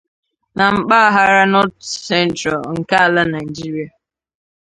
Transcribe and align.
na 0.57 0.65
mpaghara 0.77 1.43
'North 1.47 1.79
Central' 2.07 2.65
nke 2.79 2.95
ala 3.05 3.23
Nigeria 3.33 3.89